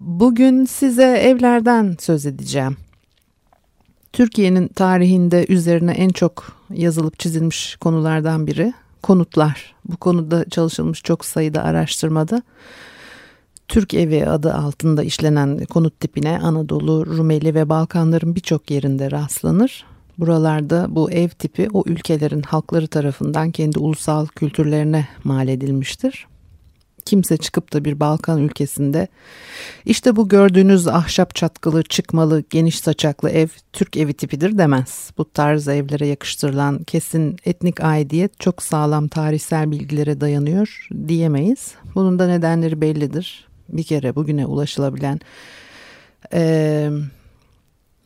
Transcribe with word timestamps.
Bugün 0.01 0.65
size 0.65 1.05
evlerden 1.05 1.97
söz 2.01 2.27
edeceğim. 2.27 2.88
Türkiye'nin 4.13 4.69
tarihinde 4.69 5.47
üzerine 5.49 5.93
en 5.93 6.09
çok 6.09 6.57
yazılıp 6.75 7.19
çizilmiş 7.19 7.77
konulardan 7.77 8.47
biri 8.47 8.73
konutlar. 9.03 9.75
Bu 9.85 9.97
konuda 9.97 10.45
çalışılmış 10.51 11.03
çok 11.03 11.25
sayıda 11.25 11.63
araştırmada 11.63 12.43
Türk 13.69 13.95
evi 13.95 14.27
adı 14.27 14.55
altında 14.55 15.03
işlenen 15.03 15.65
konut 15.65 16.01
tipine 16.01 16.39
Anadolu, 16.39 17.07
Rumeli 17.07 17.55
ve 17.55 17.69
Balkanların 17.69 18.35
birçok 18.35 18.71
yerinde 18.71 19.11
rastlanır. 19.11 19.85
Buralarda 20.19 20.87
bu 20.89 21.11
ev 21.11 21.29
tipi 21.29 21.69
o 21.73 21.83
ülkelerin 21.87 22.43
halkları 22.43 22.87
tarafından 22.87 23.51
kendi 23.51 23.79
ulusal 23.79 24.27
kültürlerine 24.27 25.09
mal 25.25 25.49
edilmiştir 25.49 26.27
kimse 27.09 27.37
çıkıp 27.37 27.73
da 27.73 27.85
bir 27.85 28.01
Balkan 28.01 28.39
ülkesinde 28.39 29.09
işte 29.85 30.17
bu 30.17 30.29
gördüğünüz 30.29 30.89
ahşap 30.89 31.35
çatkılı, 31.35 31.83
çıkmalı, 31.83 32.45
geniş 32.51 32.81
saçaklı 32.81 33.31
ev 33.31 33.49
Türk 33.73 33.97
evi 33.97 34.15
tipidir 34.15 34.59
demez. 34.59 35.11
Bu 35.19 35.33
tarz 35.33 35.69
evlere 35.69 36.07
yakıştırılan 36.07 36.85
kesin 36.85 37.37
etnik 37.45 37.81
aidiyet 37.81 38.41
çok 38.41 38.63
sağlam 38.63 39.09
tarihsel 39.09 39.71
bilgilere 39.71 40.21
dayanıyor 40.21 40.89
diyemeyiz. 41.09 41.75
Bunun 41.95 42.19
da 42.19 42.27
nedenleri 42.27 42.81
bellidir. 42.81 43.49
Bir 43.69 43.83
kere 43.83 44.17
bugüne 44.17 44.47
ulaşılabilen 44.47 45.21
e, 46.33 46.91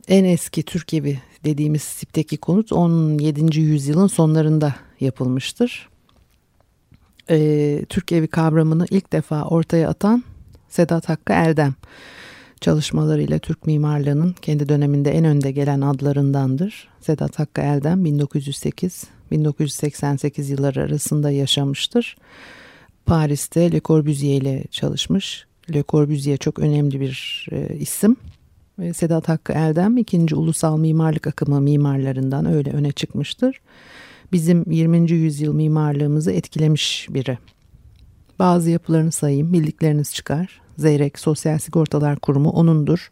en 0.08 0.24
eski 0.24 0.62
Türk 0.62 0.94
evi 0.94 1.18
dediğimiz 1.44 1.94
tipteki 1.94 2.36
konut 2.36 2.72
17. 2.72 3.60
yüzyılın 3.60 4.06
sonlarında 4.06 4.74
yapılmıştır 5.00 5.91
e, 7.30 7.84
Türk 7.88 8.12
evi 8.12 8.26
kavramını 8.26 8.86
ilk 8.90 9.12
defa 9.12 9.44
ortaya 9.44 9.88
atan 9.88 10.24
Sedat 10.68 11.08
Hakkı 11.08 11.32
Erdem 11.32 11.74
çalışmalarıyla 12.60 13.38
Türk 13.38 13.66
mimarlığının 13.66 14.34
kendi 14.42 14.68
döneminde 14.68 15.10
en 15.10 15.24
önde 15.24 15.52
gelen 15.52 15.80
adlarındandır. 15.80 16.88
Sedat 17.00 17.38
Hakkı 17.38 17.60
Erdem 17.60 18.06
1908-1988 18.06 20.50
yılları 20.50 20.82
arasında 20.82 21.30
yaşamıştır. 21.30 22.16
Paris'te 23.06 23.72
Le 23.72 23.80
Corbusier 23.80 24.40
ile 24.40 24.64
çalışmış. 24.70 25.46
Le 25.74 25.84
Corbusier 25.88 26.36
çok 26.36 26.58
önemli 26.58 27.00
bir 27.00 27.46
e, 27.52 27.76
isim. 27.76 28.16
Sedat 28.94 29.28
Hakkı 29.28 29.52
Erdem 29.52 29.96
ikinci 29.96 30.34
ulusal 30.34 30.78
mimarlık 30.78 31.26
akımı 31.26 31.60
mimarlarından 31.60 32.46
öyle 32.46 32.70
öne 32.70 32.92
çıkmıştır 32.92 33.60
bizim 34.32 34.70
20. 34.70 35.10
yüzyıl 35.10 35.54
mimarlığımızı 35.54 36.32
etkilemiş 36.32 37.08
biri. 37.10 37.38
Bazı 38.38 38.70
yapılarını 38.70 39.12
sayayım, 39.12 39.52
bildikleriniz 39.52 40.14
çıkar. 40.14 40.60
Zeyrek 40.78 41.18
Sosyal 41.18 41.58
Sigortalar 41.58 42.18
Kurumu 42.18 42.50
onundur. 42.50 43.10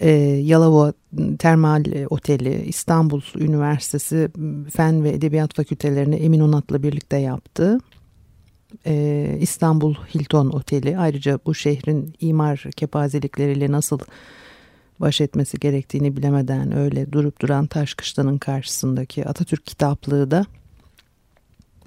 Ee, 0.00 0.10
Yalova 0.42 0.92
Termal 1.38 1.84
Oteli, 2.10 2.64
İstanbul 2.64 3.20
Üniversitesi 3.38 4.30
Fen 4.72 5.04
ve 5.04 5.10
Edebiyat 5.10 5.54
Fakültelerini 5.54 6.16
Emin 6.16 6.40
Onat'la 6.40 6.82
birlikte 6.82 7.16
yaptı. 7.16 7.78
Ee, 8.86 9.38
İstanbul 9.40 9.94
Hilton 9.94 10.50
Oteli 10.50 10.98
ayrıca 10.98 11.38
bu 11.46 11.54
şehrin 11.54 12.14
imar 12.20 12.64
kepazelikleriyle 12.76 13.72
nasıl 13.72 13.98
baş 15.00 15.20
etmesi 15.20 15.58
gerektiğini 15.58 16.16
bilemeden 16.16 16.76
öyle 16.76 17.12
durup 17.12 17.40
duran 17.40 17.66
Taşkışla'nın 17.66 18.38
karşısındaki 18.38 19.28
Atatürk 19.28 19.66
kitaplığı 19.66 20.30
da 20.30 20.46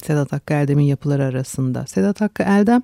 Sedat 0.03 0.31
Hakkı 0.31 0.53
Erdem'in 0.53 0.83
yapıları 0.83 1.23
arasında. 1.23 1.85
Sedat 1.87 2.21
Hakkı 2.21 2.43
Erdem 2.43 2.83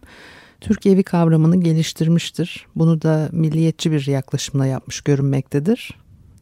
Türk 0.61 0.85
evi 0.85 1.03
kavramını 1.03 1.61
geliştirmiştir. 1.61 2.67
Bunu 2.75 3.01
da 3.01 3.29
milliyetçi 3.31 3.91
bir 3.91 4.07
yaklaşımla 4.07 4.65
yapmış 4.65 5.01
görünmektedir. 5.01 5.91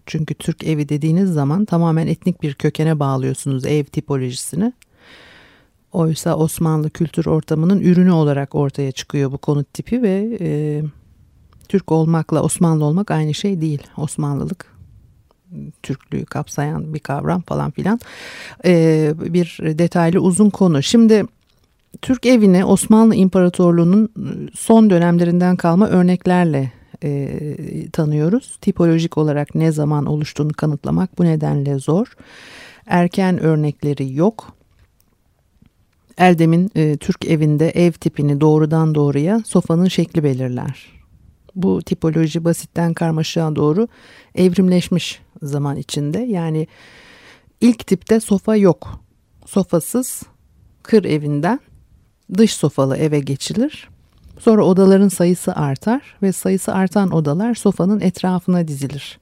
Çünkü 0.06 0.34
Türk 0.34 0.64
evi 0.64 0.90
dediğiniz 0.90 1.30
zaman 1.30 1.66
tamamen 1.66 2.08
etnik 2.08 2.42
bir 2.42 2.54
kökene 2.54 3.00
bağlıyorsunuz 3.00 3.66
ev 3.66 3.84
tipolojisini. 3.84 4.74
Oysa 5.92 6.36
Osmanlı 6.36 6.90
kültür 6.90 7.26
ortamının 7.26 7.82
ürünü 7.82 8.12
olarak 8.12 8.56
ortaya 8.56 8.92
çıkıyor 8.92 9.32
bu 9.32 9.38
konut 9.38 9.74
tipi 9.74 10.02
ve 10.02 10.38
e, 10.42 10.82
Türk 11.70 11.92
olmakla 11.92 12.42
Osmanlı 12.42 12.86
olmak 12.86 13.12
aynı 13.12 13.34
şey 13.34 13.62
değil. 13.62 13.84
Osmanlılık 13.98 14.78
Türklüğü 15.84 16.26
kapsayan 16.26 16.94
bir 16.94 17.00
kavram 17.00 17.42
falan 17.42 17.72
filan 17.72 18.00
ee, 18.66 19.14
bir 19.18 19.60
detaylı 19.62 20.20
uzun 20.20 20.50
konu. 20.50 20.84
Şimdi 20.84 21.26
Türk 22.02 22.26
evini 22.26 22.66
Osmanlı 22.66 23.16
İmparatorluğu'nun 23.16 24.10
son 24.54 24.90
dönemlerinden 24.90 25.56
kalma 25.56 25.88
örneklerle 25.88 26.72
e, 27.04 27.30
tanıyoruz. 27.94 28.58
Tipolojik 28.62 29.18
olarak 29.18 29.56
ne 29.56 29.72
zaman 29.72 30.06
oluştuğunu 30.06 30.54
kanıtlamak 30.54 31.18
bu 31.18 31.26
nedenle 31.26 31.80
zor. 31.80 32.08
Erken 32.86 33.40
örnekleri 33.40 34.14
yok. 34.14 34.54
Eldem'in 36.18 36.72
e, 36.76 36.98
Türk 36.98 37.26
evinde 37.26 37.70
ev 37.70 37.92
tipini 37.92 38.42
doğrudan 38.42 38.96
doğruya 38.96 39.42
sofanın 39.46 39.88
şekli 39.88 40.24
belirler 40.24 40.97
bu 41.58 41.82
tipoloji 41.82 42.46
basitten 42.46 42.94
karmaşığa 42.94 43.56
doğru 43.56 43.88
evrimleşmiş 44.36 45.20
zaman 45.42 45.78
içinde. 45.78 46.20
Yani 46.20 46.68
ilk 47.62 47.88
tipte 47.88 48.20
sofa 48.20 48.56
yok. 48.56 49.00
Sofasız 49.46 50.24
kır 50.84 51.04
evinden 51.04 51.60
dış 52.38 52.54
sofalı 52.54 52.98
eve 52.98 53.20
geçilir. 53.20 53.90
Sonra 54.40 54.64
odaların 54.66 55.08
sayısı 55.08 55.54
artar 55.56 56.16
ve 56.22 56.32
sayısı 56.32 56.74
artan 56.74 57.12
odalar 57.12 57.56
sofanın 57.56 58.00
etrafına 58.00 58.68
dizilir. 58.68 59.20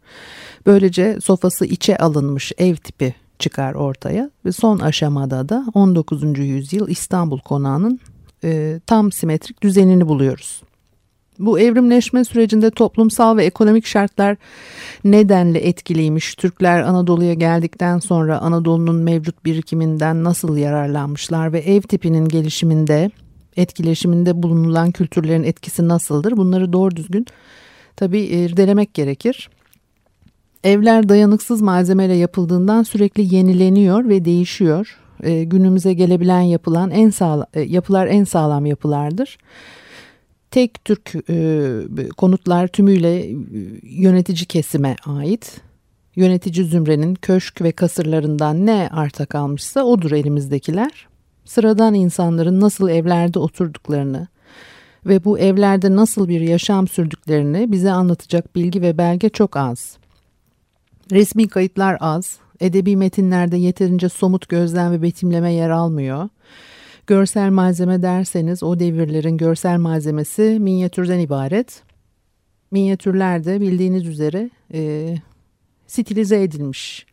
Böylece 0.66 1.22
sofası 1.22 1.66
içe 1.66 1.98
alınmış 1.98 2.52
ev 2.58 2.76
tipi 2.76 3.16
çıkar 3.40 3.74
ortaya 3.74 4.30
ve 4.46 4.52
son 4.52 4.80
aşamada 4.80 5.50
da 5.50 5.66
19. 5.74 6.40
yüzyıl 6.40 6.88
İstanbul 6.88 7.40
konağının 7.40 8.00
e, 8.44 8.80
tam 8.88 9.12
simetrik 9.12 9.64
düzenini 9.64 10.08
buluyoruz. 10.08 10.62
Bu 11.40 11.60
evrimleşme 11.60 12.26
sürecinde 12.26 12.72
toplumsal 12.72 13.38
ve 13.38 13.46
ekonomik 13.46 13.86
şartlar 13.86 14.38
nedenle 15.04 15.60
etkiliymiş. 15.60 16.36
Türkler 16.36 16.82
Anadolu'ya 16.82 17.34
geldikten 17.34 18.00
sonra 18.00 18.40
Anadolu'nun 18.40 18.96
mevcut 18.96 19.46
birikiminden 19.46 20.24
nasıl 20.24 20.58
yararlanmışlar 20.58 21.54
ve 21.54 21.60
ev 21.60 21.82
tipinin 21.82 22.28
gelişiminde, 22.28 23.12
etkileşiminde 23.58 24.44
bulunulan 24.44 24.92
kültürlerin 24.92 25.44
etkisi 25.44 25.88
nasıldır? 25.88 26.38
Bunları 26.38 26.74
doğru 26.74 26.96
düzgün 26.96 27.26
tabii 27.96 28.22
irdelemek 28.22 28.94
gerekir. 28.94 29.50
Evler 30.64 31.10
dayanıksız 31.10 31.62
malzemeyle 31.62 32.16
yapıldığından 32.16 32.84
sürekli 32.84 33.36
yenileniyor 33.36 34.10
ve 34.10 34.26
değişiyor. 34.26 35.00
E, 35.24 35.44
günümüze 35.44 35.94
gelebilen 35.94 36.42
yapılan 36.42 36.92
en 36.92 37.10
sağlam, 37.10 37.46
e, 37.54 37.62
yapılar 37.62 38.08
en 38.08 38.24
sağlam 38.24 38.66
yapılardır 38.66 39.38
tek 40.56 40.86
Türk 40.86 41.16
e, 41.30 42.10
konutlar 42.18 42.68
tümüyle 42.68 43.20
e, 43.20 43.36
yönetici 43.84 44.46
kesime 44.46 44.96
ait. 45.06 45.62
Yönetici 46.16 46.66
zümrenin 46.66 47.16
köşk 47.16 47.62
ve 47.62 47.72
kasırlarından 47.72 48.66
ne 48.66 48.90
arta 48.92 49.26
kalmışsa 49.26 49.84
odur 49.84 50.12
elimizdekiler. 50.12 51.08
Sıradan 51.46 51.94
insanların 51.94 52.62
nasıl 52.62 52.90
evlerde 52.90 53.40
oturduklarını 53.40 54.28
ve 55.06 55.24
bu 55.24 55.40
evlerde 55.40 55.96
nasıl 55.96 56.28
bir 56.28 56.42
yaşam 56.42 56.88
sürdüklerini 56.88 57.72
bize 57.72 57.92
anlatacak 57.92 58.56
bilgi 58.56 58.82
ve 58.82 58.98
belge 58.98 59.30
çok 59.30 59.58
az. 59.58 59.98
Resmi 61.12 61.48
kayıtlar 61.48 61.98
az, 62.00 62.38
edebi 62.60 62.96
metinlerde 62.96 63.58
yeterince 63.58 64.10
somut 64.10 64.50
gözlem 64.50 64.92
ve 64.92 65.02
betimleme 65.02 65.54
yer 65.54 65.70
almıyor. 65.70 66.30
Görsel 67.08 67.50
malzeme 67.50 68.02
derseniz 68.02 68.64
o 68.64 68.80
devirlerin 68.80 69.38
görsel 69.38 69.78
malzemesi 69.78 70.58
minyatürden 70.60 71.20
ibaret. 71.20 71.84
Minyatürler 72.72 73.44
de 73.46 73.62
bildiğiniz 73.62 74.08
üzere 74.08 74.50
e, 74.74 75.14
stilize 75.88 76.44
edilmiş 76.44 77.06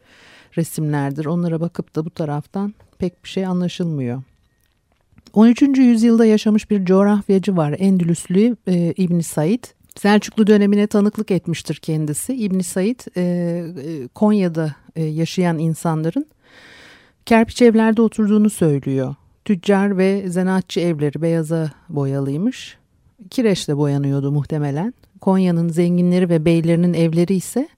resimlerdir. 0.56 1.24
Onlara 1.24 1.60
bakıp 1.60 1.94
da 1.94 2.04
bu 2.04 2.10
taraftan 2.10 2.74
pek 2.98 3.24
bir 3.24 3.28
şey 3.28 3.46
anlaşılmıyor. 3.46 4.22
13. 5.32 5.62
yüzyılda 5.62 6.26
yaşamış 6.26 6.70
bir 6.70 6.84
coğrafyacı 6.84 7.56
var 7.56 7.74
Endülüslü 7.78 8.56
e, 8.66 8.94
İbn 8.96 9.20
Said. 9.20 9.64
Selçuklu 9.96 10.46
dönemine 10.46 10.86
tanıklık 10.86 11.30
etmiştir 11.30 11.74
kendisi. 11.74 12.34
İbn 12.34 12.60
Said 12.60 13.00
e, 13.16 13.22
e, 13.22 14.08
Konya'da 14.08 14.74
e, 14.96 15.04
yaşayan 15.04 15.58
insanların 15.58 16.26
kerpiç 17.26 17.62
evlerde 17.62 18.02
oturduğunu 18.02 18.50
söylüyor. 18.50 19.14
Tüccar 19.44 19.98
ve 19.98 20.28
zanaatçı 20.28 20.80
evleri 20.80 21.22
beyaza 21.22 21.70
boyalıymış. 21.88 22.76
Kireçle 23.30 23.76
boyanıyordu 23.76 24.32
muhtemelen. 24.32 24.94
Konya'nın 25.20 25.68
zenginleri 25.68 26.28
ve 26.28 26.44
beylerinin 26.44 26.94
evleri 26.94 27.34
ise 27.34 27.68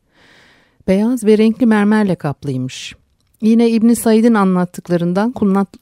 beyaz 0.89 1.25
ve 1.25 1.39
renkli 1.39 1.67
mermerle 1.67 2.15
kaplıymış. 2.15 2.95
Yine 3.41 3.71
İbn 3.71 3.93
Said'in 3.93 4.35
anlattıklarından 4.35 5.35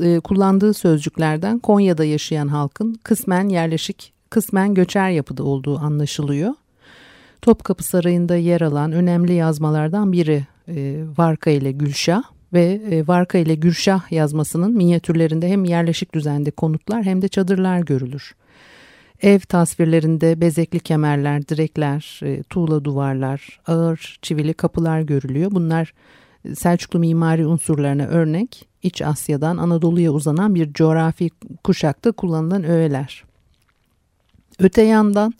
e, 0.02 0.20
kullandığı 0.20 0.74
sözcüklerden 0.74 1.58
Konya'da 1.58 2.04
yaşayan 2.04 2.48
halkın 2.48 2.94
kısmen 3.02 3.48
yerleşik, 3.48 4.12
kısmen 4.30 4.74
göçer 4.74 5.10
yapıda 5.10 5.44
olduğu 5.44 5.78
anlaşılıyor. 5.78 6.54
Topkapı 7.42 7.84
Sarayı'nda 7.84 8.36
yer 8.36 8.60
alan 8.60 8.92
önemli 8.92 9.32
yazmalardan 9.32 10.12
biri 10.12 10.46
e, 10.68 11.04
Varka 11.18 11.50
ile 11.50 11.72
Gülşah 11.72 12.22
ve 12.52 12.80
e, 12.90 13.06
Varka 13.06 13.38
ile 13.38 13.54
Gülşah 13.54 14.12
yazmasının 14.12 14.72
minyatürlerinde 14.72 15.48
hem 15.48 15.64
yerleşik 15.64 16.14
düzende 16.14 16.50
konutlar 16.50 17.04
hem 17.04 17.22
de 17.22 17.28
çadırlar 17.28 17.80
görülür. 17.80 18.34
Ev 19.22 19.40
tasvirlerinde 19.40 20.40
bezekli 20.40 20.80
kemerler, 20.80 21.48
direkler, 21.48 22.20
tuğla 22.50 22.84
duvarlar, 22.84 23.60
ağır 23.66 24.18
çivili 24.22 24.54
kapılar 24.54 25.00
görülüyor. 25.00 25.50
Bunlar 25.50 25.94
Selçuklu 26.54 26.98
mimari 26.98 27.46
unsurlarına 27.46 28.06
örnek 28.06 28.68
İç 28.82 29.02
Asya'dan 29.02 29.56
Anadolu'ya 29.56 30.12
uzanan 30.12 30.54
bir 30.54 30.72
coğrafi 30.72 31.30
kuşakta 31.64 32.12
kullanılan 32.12 32.64
öğeler. 32.64 33.24
Öte 34.58 34.82
yandan 34.82 35.34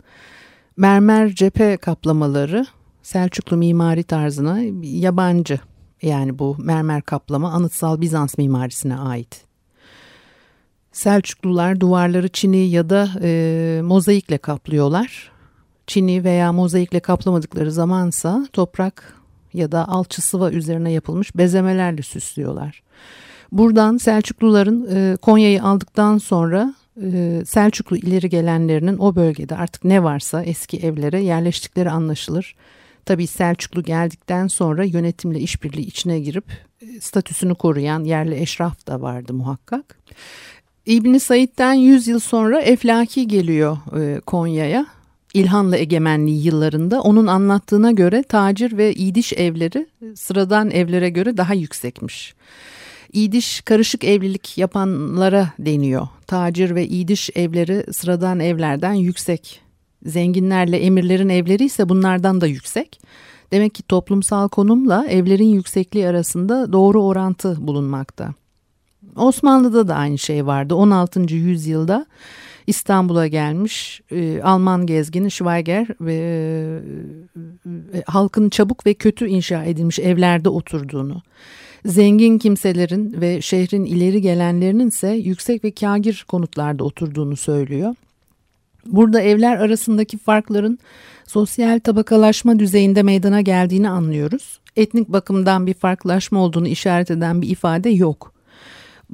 mermer 0.77 1.35
cephe 1.35 1.77
kaplamaları 1.77 2.67
Selçuklu 3.03 3.57
mimari 3.57 4.03
tarzına 4.03 4.61
yabancı. 4.83 5.61
Yani 6.03 6.39
bu 6.39 6.57
mermer 6.59 7.03
kaplama 7.03 7.51
anıtsal 7.53 8.01
Bizans 8.01 8.39
mimarisine 8.39 8.97
ait. 8.97 9.45
Selçuklular 10.93 11.81
duvarları 11.81 12.29
çini 12.29 12.69
ya 12.71 12.91
da 12.91 13.09
e, 13.23 13.81
mozaikle 13.85 14.39
kaplıyorlar. 14.39 15.33
Çini 15.87 16.25
veya 16.25 16.53
mozaikle 16.53 17.01
kaplamadıkları 17.01 17.73
zamansa 17.73 18.47
toprak 18.53 19.17
ya 19.55 19.73
da 19.73 19.89
alçı 19.89 20.23
sıva 20.23 20.51
üzerine 20.51 20.93
yapılmış 20.93 21.37
bezemelerle 21.37 22.03
süslüyorlar. 22.03 22.83
Buradan 23.53 23.97
Selçukluların 23.97 24.89
e, 24.95 25.17
Konya'yı 25.17 25.63
aldıktan 25.63 26.19
sonra 26.19 26.75
e, 27.03 27.43
Selçuklu 27.47 27.97
ileri 27.97 28.29
gelenlerinin 28.29 28.99
o 28.99 29.17
bölgede 29.17 29.57
artık 29.57 29.85
ne 29.85 30.03
varsa 30.03 30.43
eski 30.43 30.79
evlere 30.79 31.23
yerleştikleri 31.23 31.91
anlaşılır. 31.91 32.55
Tabii 33.07 33.27
Selçuklu 33.27 33.83
geldikten 33.83 34.47
sonra 34.47 34.85
yönetimle 34.85 35.41
işbirliği 35.41 35.87
içine 35.87 36.21
girip 36.21 36.45
e, 36.81 37.01
statüsünü 37.01 37.55
koruyan 37.55 38.05
yerli 38.05 38.41
eşraf 38.41 38.87
da 38.87 39.01
vardı 39.01 39.35
muhakkak. 39.35 39.99
İbni 40.87 41.21
Said'den 41.21 41.73
100 41.73 42.09
yıl 42.09 42.19
sonra 42.19 42.61
Eflaki 42.61 43.29
geliyor 43.29 43.79
e, 44.01 44.21
Konya'ya. 44.21 44.87
İlhanlı 45.35 45.77
egemenliği 45.77 46.45
yıllarında 46.45 47.01
onun 47.01 47.27
anlattığına 47.27 47.91
göre 47.91 48.23
tacir 48.23 48.77
ve 48.77 48.95
İdiş 48.95 49.33
evleri 49.33 49.87
sıradan 50.15 50.71
evlere 50.71 51.09
göre 51.09 51.37
daha 51.37 51.55
yüksekmiş. 51.55 52.35
İdiş 53.13 53.61
karışık 53.61 54.05
evlilik 54.05 54.59
yapanlara 54.59 55.53
deniyor. 55.59 56.09
Tacir 56.27 56.75
ve 56.75 56.87
İdiş 56.87 57.31
evleri 57.35 57.93
sıradan 57.93 58.41
evlerden 58.41 58.93
yüksek. 58.93 59.61
Zenginlerle 60.07 60.77
emirlerin 60.77 61.29
evleri 61.29 61.65
ise 61.65 61.89
bunlardan 61.89 62.41
da 62.41 62.47
yüksek. 62.47 63.01
Demek 63.53 63.75
ki 63.75 63.83
toplumsal 63.83 64.49
konumla 64.49 65.07
evlerin 65.07 65.49
yüksekliği 65.49 66.09
arasında 66.09 66.73
doğru 66.73 67.03
orantı 67.03 67.67
bulunmakta. 67.67 68.35
Osmanlı'da 69.17 69.89
da 69.89 69.95
aynı 69.95 70.19
şey 70.19 70.47
vardı. 70.47 70.75
16. 70.75 71.35
yüzyılda 71.35 72.07
İstanbul'a 72.67 73.27
gelmiş 73.27 74.01
e, 74.11 74.43
Alman 74.43 74.87
gezgini 74.87 75.31
Schweiger 75.31 75.87
ve 76.01 76.15
e, 77.95 77.99
e, 77.99 78.03
halkın 78.07 78.49
çabuk 78.49 78.87
ve 78.87 78.95
kötü 78.95 79.27
inşa 79.27 79.65
edilmiş 79.65 79.99
evlerde 79.99 80.49
oturduğunu, 80.49 81.23
zengin 81.85 82.39
kimselerin 82.39 83.21
ve 83.21 83.41
şehrin 83.41 83.85
ileri 83.85 84.21
gelenlerinin 84.21 84.89
ise 84.89 85.09
yüksek 85.09 85.65
ve 85.65 85.71
kagir 85.71 86.25
konutlarda 86.29 86.85
oturduğunu 86.85 87.37
söylüyor. 87.37 87.95
Burada 88.87 89.21
evler 89.21 89.57
arasındaki 89.57 90.19
farkların 90.19 90.79
sosyal 91.27 91.81
tabakalaşma 91.81 92.59
düzeyinde 92.59 93.03
meydana 93.03 93.41
geldiğini 93.41 93.89
anlıyoruz. 93.89 94.61
Etnik 94.77 95.09
bakımdan 95.09 95.67
bir 95.67 95.75
farklılaşma 95.75 96.39
olduğunu 96.39 96.69
işaret 96.69 97.11
eden 97.11 97.43
bir 97.43 97.49
ifade 97.49 97.91
yok. 97.91 98.33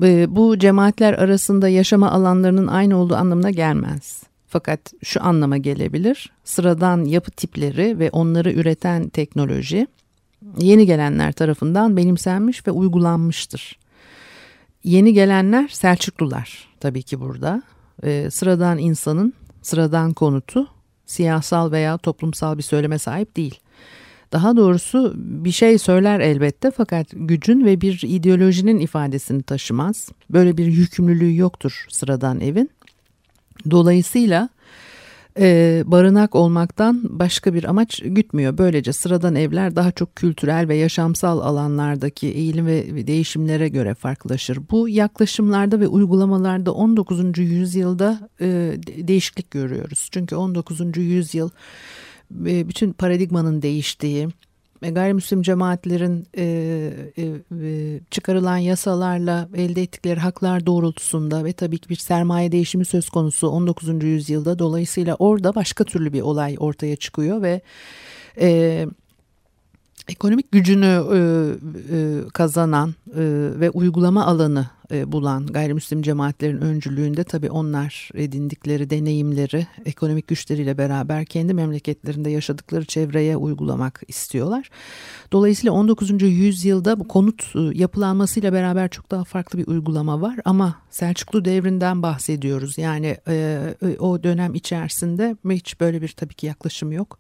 Ee, 0.03 0.37
bu 0.37 0.59
cemaatler 0.59 1.13
arasında 1.13 1.69
yaşama 1.69 2.11
alanlarının 2.11 2.67
aynı 2.67 2.97
olduğu 2.97 3.17
anlamına 3.17 3.51
gelmez. 3.51 4.23
Fakat 4.47 4.81
şu 5.05 5.25
anlama 5.25 5.57
gelebilir. 5.57 6.33
Sıradan 6.45 7.05
yapı 7.05 7.31
tipleri 7.31 7.99
ve 7.99 8.11
onları 8.11 8.53
üreten 8.53 9.09
teknoloji 9.09 9.87
yeni 10.59 10.87
gelenler 10.87 11.33
tarafından 11.33 11.97
benimsenmiş 11.97 12.67
ve 12.67 12.71
uygulanmıştır. 12.71 13.79
Yeni 14.85 15.15
gelenler 15.15 15.69
Selçuklular 15.69 16.69
tabii 16.81 17.03
ki 17.03 17.21
burada. 17.21 17.63
Ee, 18.03 18.31
sıradan 18.31 18.79
insanın 18.79 19.35
sıradan 19.63 20.13
konutu 20.13 20.69
siyasal 21.07 21.73
veya 21.73 21.99
toplumsal 21.99 22.59
bir 22.59 22.63
söyleme 22.63 22.99
sahip 22.99 23.37
değil. 23.37 23.61
Daha 24.33 24.57
doğrusu 24.57 25.13
bir 25.17 25.51
şey 25.51 25.79
söyler 25.79 26.21
elbette 26.21 26.71
fakat 26.71 27.07
gücün 27.13 27.65
ve 27.65 27.81
bir 27.81 28.03
ideolojinin 28.07 28.81
ifadesini 28.81 29.43
taşımaz. 29.43 30.09
Böyle 30.31 30.57
bir 30.57 30.67
yükümlülüğü 30.67 31.37
yoktur 31.37 31.87
sıradan 31.89 32.41
evin. 32.41 32.71
Dolayısıyla 33.71 34.49
e, 35.41 35.83
barınak 35.87 36.35
olmaktan 36.35 37.01
başka 37.05 37.55
bir 37.55 37.65
amaç 37.65 38.03
gütmüyor. 38.05 38.59
Böylece 38.59 38.93
sıradan 38.93 39.35
evler 39.35 39.77
daha 39.77 39.93
çok 39.93 40.17
kültürel 40.17 40.69
ve 40.69 40.77
yaşamsal 40.77 41.41
alanlardaki 41.41 42.29
eğilim 42.29 42.67
ve 42.67 43.07
değişimlere 43.07 43.69
göre 43.69 43.95
farklılaşır. 43.95 44.59
Bu 44.71 44.89
yaklaşımlarda 44.89 45.81
ve 45.81 45.89
uygulamalarda 45.89 46.73
19. 46.73 47.39
yüzyılda 47.39 48.31
e, 48.41 48.47
değişiklik 49.09 49.51
görüyoruz. 49.51 50.09
Çünkü 50.13 50.37
19. 50.37 50.81
yüzyıl 50.97 51.51
bütün 52.31 52.93
paradigmanın 52.93 53.63
değiştiği, 53.63 54.29
gayrimüslim 54.81 55.43
cemaatlerin 55.43 56.27
e, 56.37 56.45
e, 57.17 57.23
e, 57.63 58.01
çıkarılan 58.11 58.57
yasalarla 58.57 59.49
elde 59.57 59.83
ettikleri 59.83 60.21
haklar 60.21 60.67
doğrultusunda 60.67 61.45
ve 61.45 61.53
tabii 61.53 61.79
ki 61.79 61.89
bir 61.89 61.97
sermaye 61.97 62.53
değişimi 62.53 62.85
söz 62.85 63.11
konusu 63.11 63.49
19. 63.49 64.05
yüzyılda 64.05 64.59
dolayısıyla 64.59 65.15
orada 65.19 65.55
başka 65.55 65.85
türlü 65.85 66.13
bir 66.13 66.21
olay 66.21 66.57
ortaya 66.59 66.97
çıkıyor 66.97 67.43
ve 67.43 67.61
e, 68.41 68.87
ekonomik 70.09 70.53
gücünü 70.53 71.03
e, 71.13 71.19
e, 71.97 72.29
kazanan 72.29 72.95
e, 73.11 73.23
ve 73.61 73.71
uygulama 73.71 74.27
alanı 74.27 74.67
e, 74.93 75.13
bulan 75.13 75.47
gayrimüslim 75.47 76.03
cemaatlerin 76.03 76.61
öncülüğünde 76.61 77.25
tabii 77.25 77.51
onlar 77.51 78.11
edindikleri 78.15 78.91
deneyimleri 78.91 79.67
ekonomik 79.85 80.29
güçleriyle 80.29 80.79
beraber 80.79 81.25
kendi 81.25 81.55
memleketlerinde 81.55 82.31
yaşadıkları 82.31 82.85
çevreye 82.85 83.37
uygulamak 83.37 84.03
istiyorlar. 84.09 84.71
Dolayısıyla 85.33 85.73
19. 85.73 86.23
yüzyılda 86.23 87.01
bu 87.01 87.09
konut 87.09 87.43
e, 87.55 87.79
yapılanmasıyla 87.79 88.53
beraber 88.53 88.89
çok 88.89 89.11
daha 89.11 89.25
farklı 89.25 89.59
bir 89.59 89.67
uygulama 89.67 90.21
var 90.21 90.39
ama 90.45 90.75
Selçuklu 90.91 91.45
devrinden 91.45 92.03
bahsediyoruz. 92.03 92.79
Yani 92.79 93.17
e, 93.29 93.75
o 93.99 94.23
dönem 94.23 94.55
içerisinde 94.55 95.37
hiç 95.51 95.81
böyle 95.81 96.03
bir 96.03 96.09
tabii 96.09 96.35
ki 96.35 96.47
yaklaşım 96.47 96.93
yok. 96.93 97.19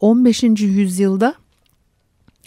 15. 0.00 0.42
yüzyılda 0.60 1.34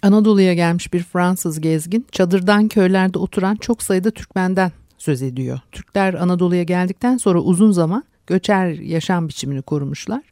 Anadolu'ya 0.04 0.54
gelmiş 0.54 0.94
bir 0.94 1.04
Fransız 1.04 1.62
gezgin 1.62 2.06
çadırdan 2.12 2.68
köylerde 2.68 3.18
oturan 3.18 3.56
çok 3.56 3.84
sayıda 3.84 4.12
Türkmenden 4.12 4.72
söz 4.98 5.22
ediyor. 5.22 5.60
Türkler 5.72 6.14
Anadolu'ya 6.14 6.64
geldikten 6.64 7.18
sonra 7.18 7.40
uzun 7.40 7.72
zaman 7.72 8.04
göçer 8.28 8.68
yaşam 8.68 9.28
biçimini 9.28 9.62
korumuşlar. 9.62 10.24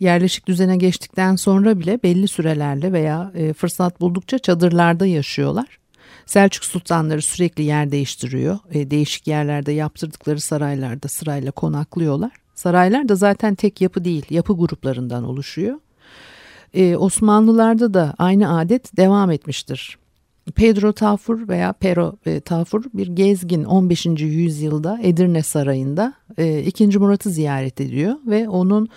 Yerleşik 0.00 0.46
düzene 0.46 0.76
geçtikten 0.76 1.36
sonra 1.36 1.80
bile 1.80 2.02
belli 2.02 2.28
sürelerle 2.28 2.92
veya 2.92 3.32
e, 3.34 3.52
fırsat 3.52 4.00
buldukça 4.00 4.38
çadırlarda 4.38 5.06
yaşıyorlar. 5.06 5.78
Selçuk 6.26 6.64
sultanları 6.64 7.22
sürekli 7.22 7.62
yer 7.62 7.90
değiştiriyor. 7.92 8.58
E, 8.70 8.90
değişik 8.90 9.26
yerlerde 9.26 9.72
yaptırdıkları 9.72 10.40
saraylarda 10.40 11.08
sırayla 11.08 11.50
konaklıyorlar. 11.50 12.32
Saraylar 12.54 13.08
da 13.08 13.14
zaten 13.14 13.54
tek 13.54 13.80
yapı 13.80 14.04
değil, 14.04 14.26
yapı 14.30 14.56
gruplarından 14.56 15.24
oluşuyor. 15.24 15.78
E, 16.76 16.96
Osmanlılarda 16.96 17.94
da 17.94 18.14
aynı 18.18 18.58
adet 18.58 18.96
devam 18.96 19.30
etmiştir. 19.30 19.98
Pedro 20.54 20.92
Tafur 20.92 21.48
veya 21.48 21.72
Pero 21.72 22.16
e, 22.26 22.40
Tafur 22.40 22.84
bir 22.94 23.06
gezgin 23.06 23.64
15. 23.64 24.06
yüzyılda 24.20 24.98
Edirne 25.02 25.42
Sarayı'nda 25.42 26.14
e, 26.38 26.62
2. 26.62 26.98
Murat'ı 26.98 27.30
ziyaret 27.30 27.80
ediyor 27.80 28.14
ve 28.26 28.48
onun 28.48 28.88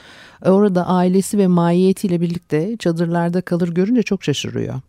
orada 0.45 0.87
ailesi 0.87 1.37
ve 1.37 1.47
maiyetiyle 1.47 2.21
birlikte 2.21 2.77
çadırlarda 2.77 3.41
kalır 3.41 3.69
görünce 3.69 4.03
çok 4.03 4.23
şaşırıyor. 4.23 4.81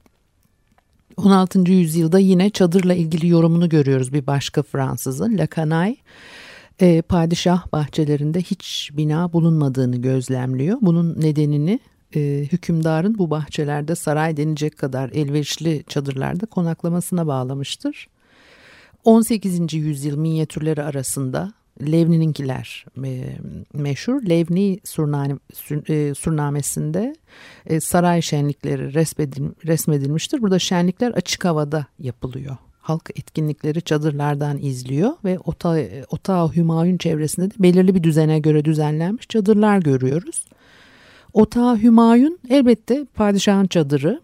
16. 1.16 1.73
yüzyılda 1.73 2.18
yine 2.18 2.50
çadırla 2.50 2.94
ilgili 2.94 3.28
yorumunu 3.28 3.68
görüyoruz 3.68 4.12
bir 4.12 4.26
başka 4.26 4.62
Fransızın 4.62 5.38
Lacanay. 5.38 5.97
E, 6.80 7.02
padişah 7.02 7.73
bahçelerinde 7.73 8.40
hiç 8.40 8.90
bina 8.92 9.32
bulunmadığını 9.32 9.97
gözlemliyor. 9.97 10.78
Bunun 10.80 11.20
nedenini 11.20 11.80
e, 12.14 12.20
hükümdarın 12.52 13.18
bu 13.18 13.30
bahçelerde 13.30 13.94
saray 13.94 14.36
denecek 14.36 14.78
kadar 14.78 15.10
elverişli 15.10 15.84
çadırlarda 15.88 16.46
konaklamasına 16.46 17.26
bağlamıştır. 17.26 18.08
18. 19.04 19.74
yüzyıl 19.74 20.18
minyatürleri 20.18 20.82
arasında 20.82 21.52
Levni'ninkiler 21.82 22.84
e, 23.04 23.36
meşhur. 23.72 24.22
Levni 24.22 24.80
surname, 24.84 25.36
e, 25.88 26.14
surnamesinde 26.14 27.14
e, 27.66 27.80
saray 27.80 28.22
şenlikleri 28.22 28.94
resmedil, 28.94 29.42
resmedilmiştir. 29.66 30.42
Burada 30.42 30.58
şenlikler 30.58 31.10
açık 31.10 31.44
havada 31.44 31.86
yapılıyor. 31.98 32.56
Halk 32.80 33.10
etkinlikleri 33.10 33.82
çadırlardan 33.82 34.58
izliyor 34.58 35.12
ve 35.24 35.38
Ota, 35.38 35.78
Otağı 36.10 36.52
Hümayun 36.56 36.98
çevresinde 36.98 37.50
de 37.50 37.54
belirli 37.58 37.94
bir 37.94 38.02
düzene 38.02 38.38
göre 38.38 38.64
düzenlenmiş 38.64 39.28
çadırlar 39.28 39.78
görüyoruz. 39.78 40.44
Otağı 41.32 41.82
Hümayun 41.82 42.38
elbette 42.49 43.04
padişahın 43.14 43.66
çadırı 43.66 44.20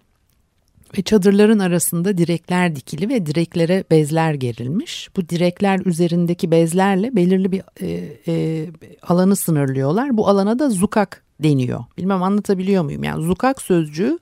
ve 0.98 1.02
çadırların 1.02 1.58
arasında 1.58 2.18
direkler 2.18 2.76
dikili 2.76 3.08
ve 3.08 3.26
direklere 3.26 3.84
bezler 3.90 4.34
gerilmiş. 4.34 5.08
Bu 5.16 5.28
direkler 5.28 5.80
üzerindeki 5.84 6.50
bezlerle 6.50 7.16
belirli 7.16 7.52
bir 7.52 7.62
e, 7.80 8.18
e, 8.28 8.66
alanı 9.02 9.36
sınırlıyorlar. 9.36 10.16
Bu 10.16 10.28
alana 10.28 10.58
da 10.58 10.70
zukak 10.70 11.22
deniyor. 11.42 11.84
Bilmem 11.98 12.22
anlatabiliyor 12.22 12.84
muyum? 12.84 13.04
Yani 13.04 13.24
zukak 13.24 13.62
sözcüğü 13.62 14.18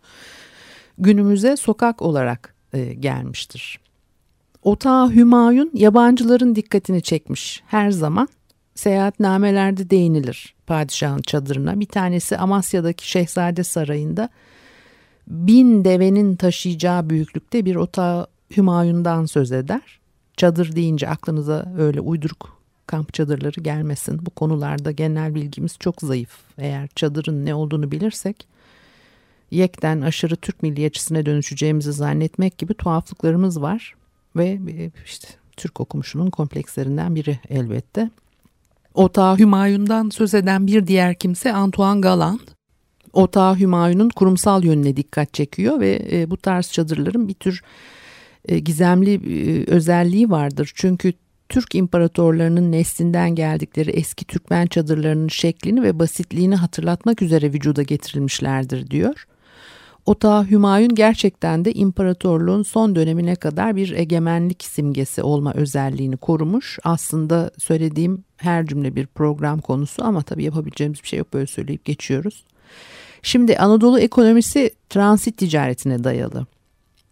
günümüze 0.98 1.56
sokak 1.56 2.02
olarak 2.02 2.54
e, 2.72 2.94
gelmiştir. 2.94 3.80
Otağı 4.62 5.10
Hümayun 5.10 5.70
yabancıların 5.74 6.54
dikkatini 6.54 7.02
çekmiş 7.02 7.62
her 7.66 7.90
zaman. 7.90 8.28
Seyahatnamelerde 8.74 9.90
değinilir 9.90 10.54
padişahın 10.66 11.22
çadırına. 11.22 11.80
Bir 11.80 11.86
tanesi 11.86 12.38
Amasya'daki 12.38 13.10
Şehzade 13.10 13.64
Sarayı'nda 13.64 14.28
bin 15.26 15.84
devenin 15.84 16.36
taşıyacağı 16.36 17.10
büyüklükte 17.10 17.64
bir 17.64 17.76
otağı 17.76 18.26
Hümayun'dan 18.56 19.26
söz 19.26 19.52
eder. 19.52 20.00
Çadır 20.36 20.76
deyince 20.76 21.08
aklınıza 21.08 21.72
öyle 21.78 22.00
uyduruk 22.00 22.58
kamp 22.86 23.14
çadırları 23.14 23.60
gelmesin. 23.60 24.26
Bu 24.26 24.30
konularda 24.30 24.90
genel 24.90 25.34
bilgimiz 25.34 25.76
çok 25.80 26.00
zayıf. 26.00 26.40
Eğer 26.58 26.88
çadırın 26.94 27.46
ne 27.46 27.54
olduğunu 27.54 27.90
bilirsek 27.90 28.46
yekten 29.50 30.00
aşırı 30.00 30.36
Türk 30.36 30.62
milliyetçisine 30.62 31.26
dönüşeceğimizi 31.26 31.92
zannetmek 31.92 32.58
gibi 32.58 32.74
tuhaflıklarımız 32.74 33.62
var. 33.62 33.94
Ve 34.36 34.46
e, 34.68 34.90
işte 35.04 35.28
Türk 35.56 35.80
okumuşunun 35.80 36.30
komplekslerinden 36.30 37.14
biri 37.14 37.38
elbette. 37.48 38.10
Otağı 38.94 39.38
Hümayun'dan 39.38 40.10
söz 40.10 40.34
eden 40.34 40.66
bir 40.66 40.86
diğer 40.86 41.14
kimse 41.14 41.52
Antoine 41.52 42.00
Galland. 42.00 42.40
Otağı 43.12 43.58
Hümayun'un 43.58 44.08
kurumsal 44.08 44.64
yönüne 44.64 44.96
dikkat 44.96 45.34
çekiyor 45.34 45.80
ve 45.80 46.08
e, 46.12 46.30
bu 46.30 46.36
tarz 46.36 46.72
çadırların 46.72 47.28
bir 47.28 47.34
tür 47.34 47.62
e, 48.44 48.58
gizemli 48.58 49.14
e, 49.14 49.70
özelliği 49.70 50.30
vardır. 50.30 50.72
Çünkü 50.74 51.12
Türk 51.48 51.74
imparatorlarının 51.74 52.72
neslinden 52.72 53.34
geldikleri 53.34 53.90
eski 53.90 54.24
Türkmen 54.24 54.66
çadırlarının 54.66 55.28
şeklini 55.28 55.82
ve 55.82 55.98
basitliğini 55.98 56.56
hatırlatmak 56.56 57.22
üzere 57.22 57.52
vücuda 57.52 57.82
getirilmişlerdir 57.82 58.90
diyor. 58.90 59.26
Otağı 60.06 60.50
Hümayun 60.50 60.94
gerçekten 60.94 61.64
de 61.64 61.72
imparatorluğun 61.72 62.62
son 62.62 62.96
dönemine 62.96 63.36
kadar 63.36 63.76
bir 63.76 63.90
egemenlik 63.90 64.64
simgesi 64.64 65.22
olma 65.22 65.54
özelliğini 65.54 66.16
korumuş. 66.16 66.78
Aslında 66.84 67.50
söylediğim 67.58 68.24
her 68.36 68.66
cümle 68.66 68.96
bir 68.96 69.06
program 69.06 69.60
konusu 69.60 70.04
ama 70.04 70.22
tabii 70.22 70.44
yapabileceğimiz 70.44 71.02
bir 71.02 71.08
şey 71.08 71.18
yok 71.18 71.32
böyle 71.32 71.46
söyleyip 71.46 71.84
geçiyoruz. 71.84 72.44
Şimdi 73.22 73.58
Anadolu 73.58 74.00
ekonomisi 74.00 74.70
transit 74.90 75.36
ticaretine 75.36 76.04
dayalı. 76.04 76.46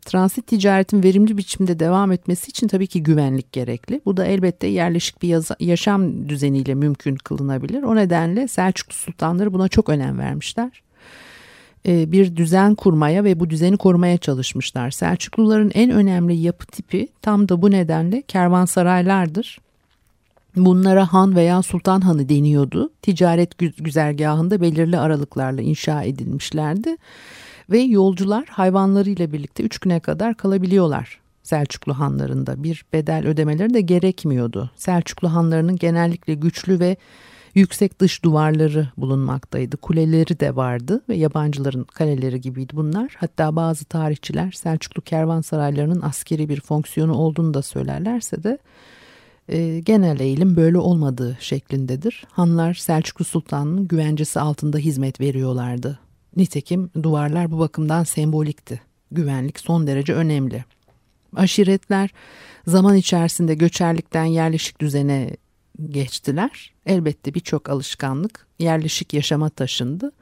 Transit 0.05 0.47
ticaretin 0.47 1.03
verimli 1.03 1.37
biçimde 1.37 1.79
devam 1.79 2.13
etmesi 2.13 2.49
için 2.49 2.69
tabii 2.69 2.87
ki 2.87 3.03
güvenlik 3.03 3.53
gerekli. 3.53 4.01
Bu 4.05 4.17
da 4.17 4.25
elbette 4.25 4.67
yerleşik 4.67 5.23
bir 5.23 5.61
yaşam 5.61 6.29
düzeniyle 6.29 6.75
mümkün 6.75 7.17
kılınabilir. 7.17 7.83
O 7.83 7.97
nedenle 7.97 8.49
Selçuklu 8.49 8.95
sultanları 8.95 9.53
buna 9.53 9.69
çok 9.69 9.89
önem 9.89 10.19
vermişler. 10.19 10.83
Ee, 11.87 12.13
bir 12.13 12.37
düzen 12.37 12.75
kurmaya 12.75 13.25
ve 13.25 13.41
bu 13.41 13.51
düzeni 13.51 13.77
korumaya 13.77 14.19
çalışmışlar. 14.19 14.91
Selçukluların 14.91 15.71
en 15.75 15.91
önemli 15.91 16.35
yapı 16.35 16.67
tipi 16.67 17.09
tam 17.23 17.49
da 17.49 17.63
bu 17.63 17.71
nedenle 17.71 18.23
kervansaraylardır. 18.23 19.61
Bunlara 20.57 21.13
han 21.13 21.37
veya 21.37 21.63
sultan 21.63 22.01
hanı 22.01 22.29
deniyordu. 22.29 22.91
Ticaret 23.03 23.59
güzergahında 23.59 24.61
belirli 24.61 24.99
aralıklarla 24.99 25.63
inşa 25.63 26.03
edilmişlerdi. 26.03 26.97
Ve 27.71 27.79
yolcular 27.79 28.45
hayvanlarıyla 28.49 29.33
birlikte 29.33 29.63
üç 29.63 29.79
güne 29.79 30.01
kadar 30.01 30.35
kalabiliyorlar 30.35 31.23
Selçuklu 31.43 31.99
hanlarında. 31.99 32.63
Bir 32.63 32.85
bedel 32.93 33.27
ödemeleri 33.27 33.75
de 33.75 33.81
gerekmiyordu. 33.81 34.71
Selçuklu 34.77 35.35
hanlarının 35.35 35.77
genellikle 35.77 36.35
güçlü 36.35 36.81
ve 36.81 36.97
yüksek 37.55 38.01
dış 38.01 38.25
duvarları 38.25 38.89
bulunmaktaydı. 38.97 39.77
Kuleleri 39.77 40.41
de 40.41 40.57
vardı 40.57 41.03
ve 41.09 41.17
yabancıların 41.17 41.85
kaleleri 41.85 42.41
gibiydi 42.41 42.73
bunlar. 42.77 43.15
Hatta 43.19 43.57
bazı 43.57 43.85
tarihçiler 43.85 44.51
Selçuklu 44.51 45.03
kervansaraylarının 45.03 46.01
askeri 46.01 46.49
bir 46.49 46.61
fonksiyonu 46.61 47.15
olduğunu 47.15 47.55
da 47.55 47.63
söylerlerse 47.63 48.43
de 48.43 48.59
e, 49.49 49.81
genel 49.81 50.21
eğilim 50.21 50.57
böyle 50.57 50.79
olmadığı 50.79 51.37
şeklindedir. 51.41 52.25
Hanlar 52.31 52.75
Selçuklu 52.75 53.25
Sultanı'nın 53.25 53.89
güvencesi 53.89 54.41
altında 54.41 54.79
hizmet 54.79 55.21
veriyorlardı. 55.21 55.99
Nitekim 56.37 56.91
duvarlar 57.03 57.51
bu 57.51 57.59
bakımdan 57.59 58.05
sembolikti. 58.05 58.81
Güvenlik 59.11 59.61
son 59.61 59.87
derece 59.87 60.15
önemli. 60.15 60.65
Aşiretler 61.37 62.11
zaman 62.67 62.97
içerisinde 62.97 63.55
göçerlikten 63.55 64.25
yerleşik 64.25 64.81
düzene 64.81 65.37
geçtiler. 65.91 66.73
Elbette 66.87 67.35
birçok 67.35 67.69
alışkanlık 67.69 68.47
yerleşik 68.59 69.15
yaşama 69.15 69.49
taşındı. 69.49 70.13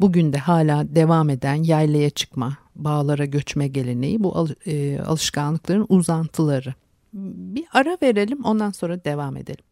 Bugün 0.00 0.32
de 0.32 0.38
hala 0.38 0.94
devam 0.94 1.30
eden 1.30 1.54
yaylaya 1.54 2.10
çıkma, 2.10 2.56
bağlara 2.74 3.24
göçme 3.24 3.68
geleneği 3.68 4.24
bu 4.24 4.48
e, 4.66 5.00
alışkanlıkların 5.00 5.86
uzantıları. 5.88 6.74
Bir 7.12 7.64
ara 7.72 7.98
verelim 8.02 8.44
ondan 8.44 8.70
sonra 8.70 9.04
devam 9.04 9.36
edelim. 9.36 9.64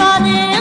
on 0.00 0.26
it 0.26 0.53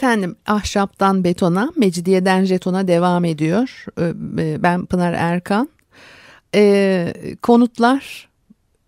Efendim 0.00 0.36
ahşaptan 0.46 1.24
betona, 1.24 1.72
mecidiyeden 1.76 2.44
jetona 2.44 2.88
devam 2.88 3.24
ediyor. 3.24 3.84
Ee, 4.00 4.62
ben 4.62 4.86
Pınar 4.86 5.12
Erkan. 5.12 5.68
Ee, 6.54 7.14
konutlar 7.42 8.28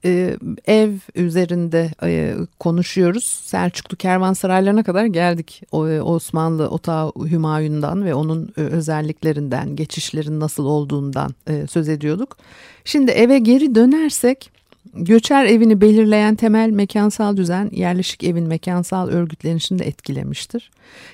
e, 0.05 0.37
ev 0.67 0.93
üzerinde 1.15 1.91
e, 2.03 2.35
konuşuyoruz. 2.59 3.25
Selçuklu 3.25 3.97
kervansaraylarına 3.97 4.83
kadar 4.83 5.05
geldik. 5.05 5.63
E, 5.73 5.77
Osmanlı 6.01 6.69
Otağı 6.69 7.13
Hümayun'dan 7.31 8.05
ve 8.05 8.15
onun 8.15 8.53
özelliklerinden, 8.57 9.77
geçişlerin 9.77 10.41
nasıl 10.41 10.65
olduğundan 10.65 11.35
söz 11.71 11.89
ediyorduk. 11.89 12.37
Şimdi 12.85 13.11
eve 13.11 13.39
geri 13.39 13.75
dönersek 13.75 14.52
Göçer 14.95 15.45
evini 15.45 15.81
belirleyen 15.81 16.35
temel 16.35 16.71
mekansal 16.71 17.37
düzen 17.37 17.71
yerleşik 17.73 18.25
evin 18.25 18.49
mekansal 18.49 19.09
örgütlenişini 19.09 19.79
de 19.79 19.85
etkilemiştir. 19.85 20.71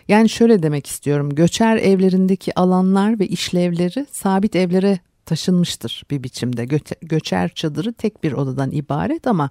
Yani 0.08 0.28
şöyle 0.28 0.62
demek 0.62 0.86
istiyorum. 0.86 1.34
Göçer 1.34 1.76
evlerindeki 1.76 2.58
alanlar 2.58 3.18
ve 3.18 3.26
işlevleri 3.26 4.06
sabit 4.12 4.56
evlere 4.56 4.98
taşınmıştır 5.26 6.02
bir 6.10 6.22
biçimde. 6.22 6.64
Gö- 6.64 7.06
göçer 7.06 7.48
çadırı 7.48 7.92
tek 7.92 8.24
bir 8.24 8.32
odadan 8.32 8.70
ibaret 8.70 9.26
ama 9.26 9.50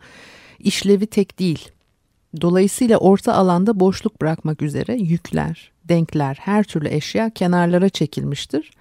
işlevi 0.60 1.08
tek 1.08 1.39
değil. 1.39 1.69
Dolayısıyla 2.41 2.97
orta 2.97 3.34
alanda 3.34 3.80
boşluk 3.80 4.21
bırakmak 4.21 4.62
üzere 4.62 4.95
yükler, 4.95 5.71
denkler, 5.84 6.38
her 6.41 6.63
türlü 6.63 6.89
eşya 6.89 7.30
kenarlara 7.30 7.89
çekilmiştir 7.89 8.71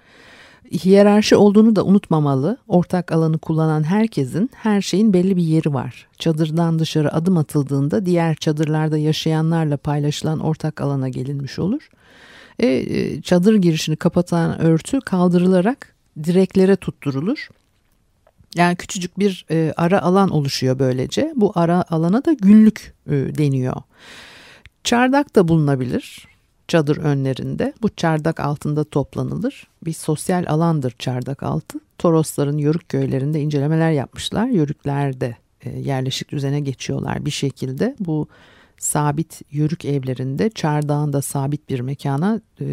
hiyerarşi 0.71 1.35
olduğunu 1.35 1.75
da 1.75 1.85
unutmamalı. 1.85 2.57
Ortak 2.67 3.11
alanı 3.11 3.37
kullanan 3.37 3.83
herkesin 3.83 4.49
her 4.53 4.81
şeyin 4.81 5.13
belli 5.13 5.37
bir 5.37 5.43
yeri 5.43 5.73
var. 5.73 6.07
Çadırdan 6.17 6.79
dışarı 6.79 7.13
adım 7.13 7.37
atıldığında 7.37 8.05
diğer 8.05 8.35
çadırlarda 8.35 8.97
yaşayanlarla 8.97 9.77
paylaşılan 9.77 10.39
ortak 10.39 10.81
alana 10.81 11.09
gelinmiş 11.09 11.59
olur. 11.59 11.89
E, 12.59 12.67
e, 12.67 13.21
çadır 13.21 13.55
girişini 13.55 13.95
kapatan 13.95 14.61
örtü 14.61 14.99
kaldırılarak 14.99 15.95
direklere 16.23 16.75
tutturulur. 16.75 17.49
Yani 18.55 18.75
küçücük 18.75 19.19
bir 19.19 19.45
e, 19.51 19.73
ara 19.77 20.01
alan 20.01 20.29
oluşuyor 20.29 20.79
böylece. 20.79 21.33
Bu 21.35 21.51
ara 21.55 21.85
alana 21.89 22.25
da 22.25 22.33
günlük 22.33 22.93
e, 23.07 23.11
deniyor. 23.11 23.75
Çardak 24.83 25.35
da 25.35 25.47
bulunabilir 25.47 26.27
çadır 26.67 26.97
önlerinde. 26.97 27.73
Bu 27.81 27.89
çardak 27.89 28.39
altında 28.39 28.83
toplanılır. 28.83 29.67
Bir 29.85 29.93
sosyal 29.93 30.45
alandır 30.47 30.95
çardak 30.99 31.43
altı. 31.43 31.79
Torosların 31.97 32.57
yörük 32.57 32.89
köylerinde 32.89 33.41
incelemeler 33.41 33.91
yapmışlar. 33.91 34.47
Yörüklerde 34.47 35.37
e, 35.61 35.79
yerleşik 35.79 36.31
düzene 36.31 36.59
geçiyorlar 36.59 37.25
bir 37.25 37.31
şekilde. 37.31 37.95
Bu 37.99 38.27
sabit 38.77 39.41
yörük 39.51 39.85
evlerinde 39.85 40.49
çardağın 40.49 41.13
da 41.13 41.21
sabit 41.21 41.69
bir 41.69 41.79
mekana 41.79 42.41
e, 42.59 42.65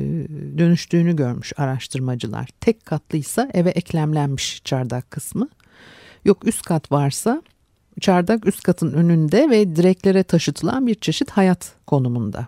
dönüştüğünü 0.58 1.16
görmüş 1.16 1.52
araştırmacılar. 1.56 2.48
Tek 2.60 2.86
katlıysa 2.86 3.48
eve 3.54 3.70
eklemlenmiş 3.70 4.62
çardak 4.64 5.10
kısmı. 5.10 5.48
Yok 6.24 6.46
üst 6.46 6.62
kat 6.62 6.92
varsa 6.92 7.42
çardak 8.00 8.46
üst 8.46 8.62
katın 8.62 8.92
önünde 8.92 9.50
ve 9.50 9.76
direklere 9.76 10.22
taşıtılan 10.22 10.86
bir 10.86 10.94
çeşit 10.94 11.30
hayat 11.30 11.72
konumunda. 11.86 12.46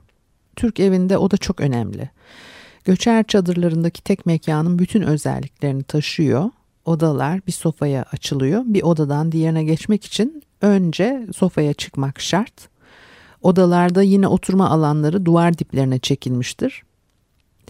Türk 0.57 0.81
evinde 0.81 1.19
o 1.19 1.31
da 1.31 1.37
çok 1.37 1.61
önemli. 1.61 2.11
Göçer 2.85 3.25
çadırlarındaki 3.25 4.03
tek 4.03 4.27
mekanın 4.27 4.79
bütün 4.79 5.03
özelliklerini 5.03 5.83
taşıyor. 5.83 6.51
Odalar 6.85 7.40
bir 7.47 7.53
sofaya 7.53 8.05
açılıyor. 8.12 8.62
Bir 8.66 8.83
odadan 8.83 9.33
diğerine 9.33 9.64
geçmek 9.64 10.05
için 10.05 10.42
önce 10.62 11.27
sofaya 11.37 11.75
çıkmak 11.75 12.21
şart. 12.21 12.69
Odalarda 13.42 14.03
yine 14.03 14.27
oturma 14.29 14.71
alanları 14.71 15.25
duvar 15.27 15.59
diplerine 15.59 15.99
çekilmiştir. 15.99 16.83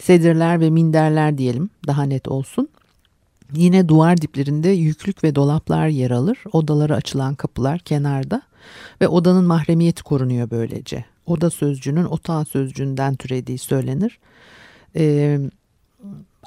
Sedirler 0.01 0.61
ve 0.61 0.71
minderler 0.71 1.39
diyelim 1.39 1.71
daha 1.87 2.03
net 2.03 2.29
olsun. 2.29 2.69
Yine 3.53 3.89
duvar 3.89 4.21
diplerinde 4.21 4.69
yüklük 4.69 5.25
ve 5.25 5.35
dolaplar 5.35 5.89
yer 5.89 6.11
alır. 6.11 6.39
Odalara 6.53 6.95
açılan 6.95 7.35
kapılar 7.35 7.79
kenarda 7.79 8.43
ve 9.01 9.09
odanın 9.09 9.45
mahremiyeti 9.45 10.03
korunuyor 10.03 10.51
böylece 10.51 11.05
oda 11.27 11.51
sözcüğünün 11.51 12.05
otağı 12.05 12.45
sözcüğünden 12.45 13.17
türediği 13.17 13.59
söylenir. 13.59 14.19
E, 14.97 15.39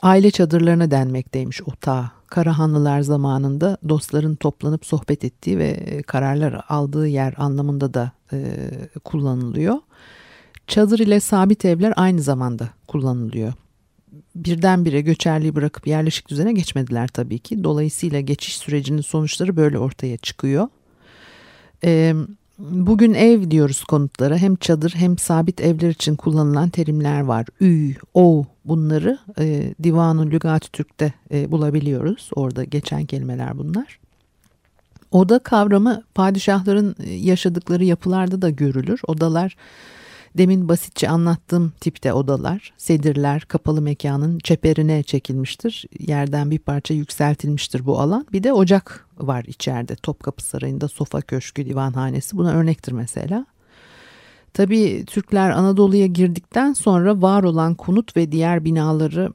aile 0.02 0.32
çadırlarına 0.32 0.92
denmekteymiş 0.92 1.62
otağı. 1.62 2.12
Karahanlılar 2.28 3.02
zamanında 3.02 3.78
dostların 3.90 4.36
toplanıp 4.36 4.86
sohbet 4.86 5.24
ettiği 5.24 5.58
ve 5.58 6.02
kararlar 6.08 6.66
aldığı 6.70 7.08
yer 7.08 7.34
anlamında 7.38 7.94
da 7.94 8.12
e, 8.34 8.40
kullanılıyor. 9.04 9.76
Çadır 10.68 11.00
ile 11.00 11.20
sabit 11.20 11.66
evler 11.66 11.94
aynı 11.96 12.22
zamanda 12.22 12.70
kullanılıyor. 12.88 13.54
Birdenbire 14.36 15.02
göçerliği 15.02 15.56
bırakıp 15.56 15.88
yerleşik 15.88 16.30
düzene 16.30 16.54
geçmediler 16.54 17.08
tabii 17.08 17.40
ki. 17.40 17.64
Dolayısıyla 17.64 18.20
geçiş 18.20 18.58
sürecinin 18.58 19.02
sonuçları 19.02 19.56
böyle 19.56 19.80
ortaya 19.80 20.18
çıkıyor. 20.18 20.68
Ee, 21.84 22.14
Bugün 22.60 23.14
ev 23.14 23.52
diyoruz 23.52 23.84
konutlara 23.84 24.38
hem 24.38 24.56
çadır 24.56 24.94
hem 24.96 25.18
sabit 25.18 25.62
evler 25.62 25.90
için 25.90 26.16
kullanılan 26.16 26.70
terimler 26.70 27.22
var. 27.22 27.46
Üy, 27.62 27.96
o 28.14 28.46
bunları 28.66 29.18
e, 29.40 29.74
Divan-ı 29.84 30.26
Lügat-ı 30.26 30.72
Türk'te 30.72 31.14
e, 31.34 31.52
bulabiliyoruz. 31.52 32.30
Orada 32.36 32.64
geçen 32.64 33.06
kelimeler 33.06 33.58
bunlar. 33.58 34.00
Oda 35.12 35.40
kavramı 35.40 36.04
padişahların 36.16 36.96
e, 37.04 37.14
yaşadıkları 37.14 37.84
yapılarda 37.84 38.42
da 38.42 38.50
görülür. 38.50 39.02
Odalar 39.08 39.56
demin 40.38 40.70
basitçe 40.70 41.10
anlattığım 41.10 41.74
tipte 41.80 42.14
odalar, 42.14 42.74
sedirler 42.78 43.42
kapalı 43.42 43.82
mekanın 43.82 44.40
çeperine 44.40 45.04
çekilmiştir. 45.04 45.86
Yerden 46.00 46.52
bir 46.52 46.60
parça 46.60 46.94
yükseltilmiştir 46.94 47.86
bu 47.86 48.00
alan. 48.00 48.28
Bir 48.32 48.44
de 48.44 48.54
ocak 48.54 49.08
var 49.18 49.44
içeride. 49.48 49.96
Topkapı 49.96 50.44
Sarayı'nda 50.44 50.88
sofa 50.88 51.22
köşkü, 51.22 51.66
divanhanesi 51.66 52.38
buna 52.38 52.52
örnektir 52.52 52.92
mesela. 52.92 53.46
Tabii 54.54 55.06
Türkler 55.06 55.50
Anadolu'ya 55.50 56.08
girdikten 56.08 56.74
sonra 56.74 57.22
var 57.22 57.44
olan 57.44 57.76
konut 57.76 58.18
ve 58.18 58.32
diğer 58.32 58.66
binaları 58.66 59.34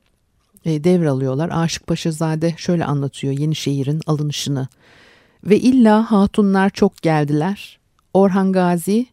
e, 0.65 0.85
devralıyorlar. 0.85 1.51
Aşık 1.53 1.87
Paşazade 1.87 2.55
şöyle 2.57 2.85
anlatıyor 2.85 3.39
Yenişehir'in 3.39 4.01
alınışını. 4.07 4.69
Ve 5.45 5.59
illa 5.59 6.11
hatunlar 6.11 6.71
çok 6.71 7.03
geldiler. 7.03 7.79
Orhan 8.15 8.53
Gazi 8.53 9.07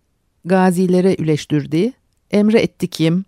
gazilere 0.46 1.16
üleştirdi. 1.20 1.94
Emre 2.32 2.62
etti 2.62 2.88
kim? 2.88 3.26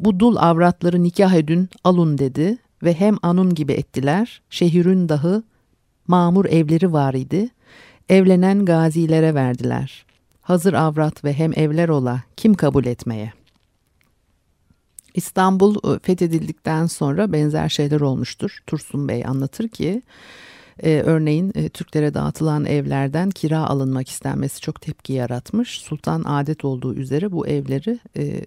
Bu 0.00 0.20
dul 0.20 0.36
avratları 0.36 1.02
nikah 1.02 1.34
edün 1.34 1.68
alun 1.84 2.18
dedi 2.18 2.58
ve 2.82 2.94
hem 2.94 3.16
anun 3.22 3.54
gibi 3.54 3.72
ettiler. 3.72 4.42
Şehirün 4.50 5.08
dahi 5.08 5.42
mamur 6.08 6.44
evleri 6.44 6.92
var 6.92 7.14
idi. 7.14 7.48
Evlenen 8.08 8.64
gazilere 8.64 9.34
verdiler. 9.34 10.06
Hazır 10.40 10.72
avrat 10.72 11.24
ve 11.24 11.32
hem 11.32 11.52
evler 11.58 11.88
ola 11.88 12.22
kim 12.36 12.54
kabul 12.54 12.84
etmeye? 12.84 13.32
İstanbul 15.14 15.76
ıı, 15.86 15.98
fethedildikten 15.98 16.86
sonra 16.86 17.32
benzer 17.32 17.68
şeyler 17.68 18.00
olmuştur. 18.00 18.58
Tursun 18.66 19.08
Bey 19.08 19.24
anlatır 19.26 19.68
ki 19.68 20.02
e, 20.82 21.00
örneğin 21.00 21.52
e, 21.54 21.68
Türklere 21.68 22.14
dağıtılan 22.14 22.64
evlerden 22.64 23.30
kira 23.30 23.58
alınmak 23.58 24.08
istenmesi 24.08 24.60
çok 24.60 24.80
tepki 24.80 25.12
yaratmış. 25.12 25.80
Sultan 25.80 26.22
adet 26.24 26.64
olduğu 26.64 26.94
üzere 26.94 27.32
bu 27.32 27.46
evleri 27.46 27.98
e, 28.16 28.24
e, 28.24 28.44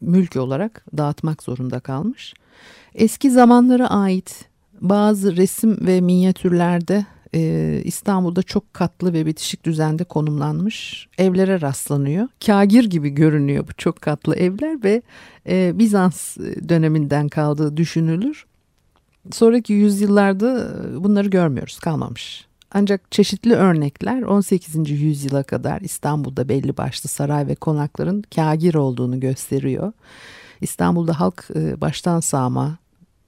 mülk 0.00 0.36
olarak 0.36 0.84
dağıtmak 0.96 1.42
zorunda 1.42 1.80
kalmış. 1.80 2.34
Eski 2.94 3.30
zamanlara 3.30 3.90
ait 3.90 4.44
bazı 4.80 5.36
resim 5.36 5.86
ve 5.86 6.00
minyatürlerde 6.00 7.06
e, 7.34 7.80
İstanbul'da 7.84 8.42
çok 8.42 8.74
katlı 8.74 9.12
ve 9.12 9.26
bitişik 9.26 9.64
düzende 9.64 10.04
konumlanmış 10.04 11.08
evlere 11.18 11.60
rastlanıyor. 11.60 12.28
Kagir 12.46 12.84
gibi 12.84 13.10
görünüyor 13.10 13.68
bu 13.68 13.72
çok 13.72 14.00
katlı 14.00 14.36
evler 14.36 14.84
ve 14.84 15.02
e, 15.48 15.78
Bizans 15.78 16.36
döneminden 16.68 17.28
kaldığı 17.28 17.76
düşünülür. 17.76 18.46
Sonraki 19.32 19.72
yüzyıllarda 19.72 20.74
bunları 21.04 21.28
görmüyoruz 21.28 21.78
kalmamış. 21.78 22.46
Ancak 22.70 23.12
çeşitli 23.12 23.54
örnekler 23.54 24.22
18. 24.22 24.90
yüzyıla 24.90 25.42
kadar 25.42 25.80
İstanbul'da 25.80 26.48
belli 26.48 26.76
başlı 26.76 27.08
saray 27.08 27.46
ve 27.46 27.54
konakların 27.54 28.24
kagir 28.34 28.74
olduğunu 28.74 29.20
gösteriyor. 29.20 29.92
İstanbul'da 30.60 31.20
halk 31.20 31.48
e, 31.54 31.80
baştan 31.80 32.20
sağma 32.20 32.78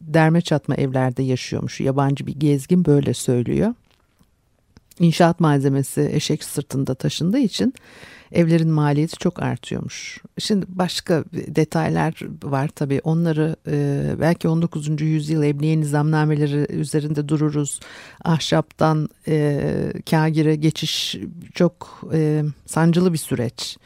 derme 0.01 0.41
çatma 0.41 0.75
evlerde 0.75 1.23
yaşıyormuş. 1.23 1.81
Yabancı 1.81 2.27
bir 2.27 2.35
gezgin 2.41 2.85
böyle 2.85 3.15
söylüyor. 3.15 3.75
İnşaat 5.01 5.41
malzemesi 5.41 6.11
eşek 6.13 6.45
sırtında 6.45 6.95
taşındığı 6.95 7.39
için 7.39 7.75
evlerin 8.33 8.71
maliyeti 8.71 9.17
çok 9.17 9.43
artıyormuş. 9.43 10.19
Şimdi 10.39 10.67
başka 10.69 11.25
detaylar 11.33 12.21
var 12.43 12.69
tabii 12.69 13.01
onları 13.05 13.57
e, 13.69 14.15
belki 14.21 14.49
19. 14.49 15.01
yüzyıl 15.01 15.43
emniye 15.43 15.81
nizamnameleri 15.81 16.73
üzerinde 16.73 17.29
dururuz. 17.29 17.81
Ahşaptan 18.25 19.09
e, 19.29 19.93
kagire 20.11 20.57
geçiş 20.57 21.17
çok 21.55 22.03
e, 22.13 22.43
sancılı 22.67 23.13
bir 23.13 23.19
süreç 23.19 23.79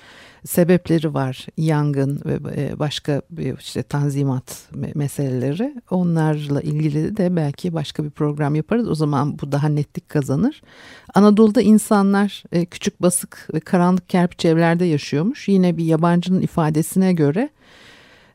sebepleri 0.44 1.14
var. 1.14 1.46
Yangın 1.56 2.20
ve 2.24 2.38
e, 2.56 2.78
başka 2.78 3.22
işte 3.60 3.82
tanzimat 3.82 4.68
meseleleri. 4.94 5.74
Onlarla 5.90 6.60
ilgili 6.60 7.16
de 7.16 7.36
belki 7.36 7.74
başka 7.74 8.04
bir 8.04 8.10
program 8.10 8.54
yaparız. 8.54 8.88
O 8.88 8.94
zaman 8.94 9.38
bu 9.38 9.52
daha 9.52 9.68
netlik 9.68 10.08
kazanır. 10.08 10.62
Anadolu'da 11.14 11.62
insanlar 11.62 12.42
e, 12.52 12.64
küçük 12.64 13.02
basık 13.02 13.48
ve 13.54 13.60
karanlık 13.60 14.08
kerpiç 14.08 14.44
evlerde 14.44 14.84
yaşıyormuş. 14.84 15.48
Yine 15.48 15.76
bir 15.76 15.84
yabancının 15.84 16.40
ifadesine 16.40 17.12
göre 17.12 17.50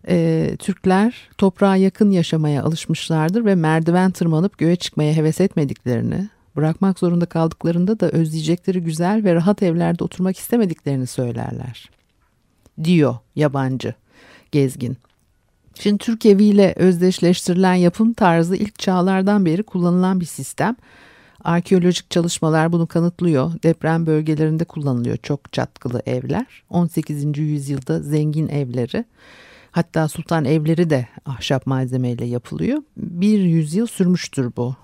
e, 0.07 0.49
Türkler 0.59 1.29
toprağa 1.37 1.75
yakın 1.75 2.11
yaşamaya 2.11 2.63
alışmışlardır 2.63 3.45
ve 3.45 3.55
merdiven 3.55 4.11
tırmanıp 4.11 4.57
göğe 4.57 4.75
çıkmaya 4.75 5.13
heves 5.13 5.41
etmediklerini, 5.41 6.29
bırakmak 6.55 6.99
zorunda 6.99 7.25
kaldıklarında 7.25 7.99
da 7.99 8.09
özleyecekleri 8.09 8.81
güzel 8.81 9.23
ve 9.23 9.35
rahat 9.35 9.63
evlerde 9.63 10.03
oturmak 10.03 10.37
istemediklerini 10.37 11.07
söylerler 11.07 11.94
diyor 12.83 13.15
yabancı 13.35 13.93
gezgin. 14.51 14.97
Şimdi 15.79 15.97
Türk 15.97 16.25
eviyle 16.25 16.73
özdeşleştirilen 16.77 17.73
yapım 17.73 18.13
tarzı 18.13 18.55
ilk 18.55 18.79
çağlardan 18.79 19.45
beri 19.45 19.63
kullanılan 19.63 20.19
bir 20.19 20.25
sistem. 20.25 20.75
Arkeolojik 21.43 22.11
çalışmalar 22.11 22.71
bunu 22.71 22.87
kanıtlıyor. 22.87 23.51
Deprem 23.63 24.05
bölgelerinde 24.05 24.65
kullanılıyor 24.65 25.17
çok 25.17 25.53
çatkılı 25.53 26.01
evler. 26.05 26.63
18. 26.69 27.37
yüzyılda 27.37 27.99
zengin 27.99 28.47
evleri 28.47 29.05
hatta 29.71 30.07
sultan 30.07 30.45
evleri 30.45 30.89
de 30.89 31.07
ahşap 31.25 31.67
malzemeyle 31.67 32.25
yapılıyor. 32.25 32.81
Bir 32.97 33.39
yüzyıl 33.39 33.87
sürmüştür 33.87 34.51
bu. 34.57 34.75